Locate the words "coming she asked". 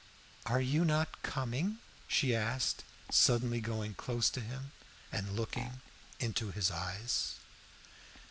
1.21-2.83